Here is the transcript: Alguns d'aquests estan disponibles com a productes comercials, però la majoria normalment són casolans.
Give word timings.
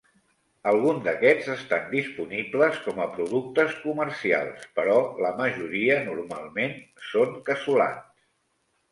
Alguns 0.69 1.01
d'aquests 1.07 1.49
estan 1.55 1.83
disponibles 1.89 2.79
com 2.85 3.01
a 3.03 3.05
productes 3.17 3.75
comercials, 3.83 4.63
però 4.79 4.95
la 5.25 5.31
majoria 5.43 5.99
normalment 6.07 6.73
són 7.11 7.37
casolans. 7.51 8.09